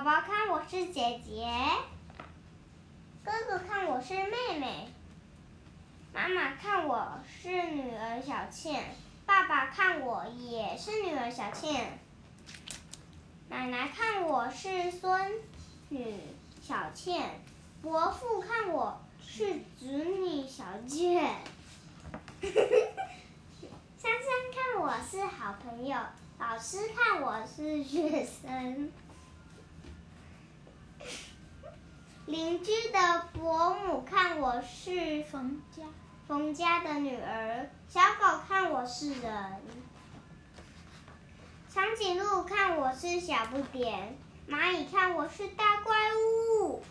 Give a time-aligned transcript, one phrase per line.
[0.00, 1.46] 宝宝看我是姐姐，
[3.22, 4.86] 哥哥看我是妹妹，
[6.14, 8.94] 妈妈看我是女儿小倩，
[9.26, 11.98] 爸爸看我也是女儿小倩，
[13.50, 15.32] 奶奶看我是孙
[15.90, 16.16] 女
[16.62, 17.38] 小倩，
[17.82, 21.36] 伯父看我是侄女小倩，
[22.40, 22.50] 珊
[24.00, 25.98] 珊看我是好朋友，
[26.38, 28.90] 老师看我是学生。
[32.30, 35.82] 邻居的伯母看我是冯家，
[36.28, 39.60] 冯家的女儿，小狗看我是人，
[41.68, 44.16] 长颈鹿看我是小不点，
[44.48, 46.84] 蚂蚁看我是大怪物，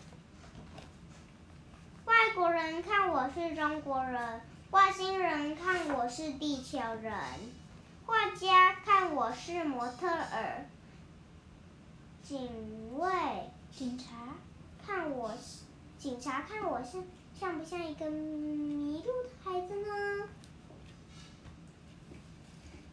[2.04, 7.14] 外国人看我是中国人，外星人看我是地球人，
[8.04, 10.66] 画家看我是模特儿，
[12.22, 13.10] 警卫。
[13.70, 14.04] 警察。
[14.86, 15.32] 看我，
[15.98, 17.04] 警察看我像
[17.38, 20.28] 像不像一个迷路的孩子呢？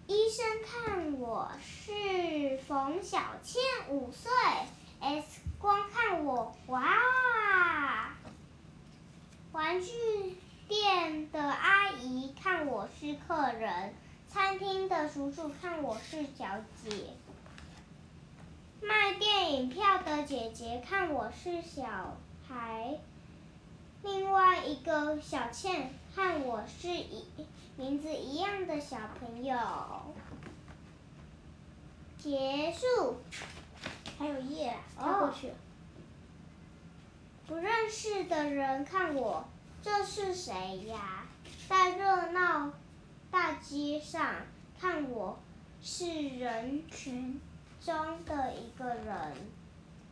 [0.07, 4.31] 医生看我是冯小倩五岁
[5.01, 8.15] ，X 光看我哇，
[9.51, 13.93] 玩具店的阿姨看我是客人，
[14.29, 16.45] 餐厅的叔叔看我是小
[16.81, 17.09] 姐。
[18.81, 22.99] 卖电影票的姐姐看我是小孩，
[24.03, 27.25] 另外一个小倩看我是一
[27.75, 29.57] 名字一样的小朋友。
[32.17, 33.17] 结束。
[34.19, 35.51] 还有页，跳过去。
[37.45, 39.45] 不认识的人看我，
[39.81, 41.25] 这是谁呀？
[41.69, 42.71] 在热闹
[43.29, 44.37] 大街上
[44.79, 45.37] 看我，
[45.81, 47.39] 是人群。
[47.79, 47.95] 中
[48.25, 49.33] 的一个人，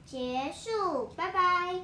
[0.06, 1.80] 结束，拜拜。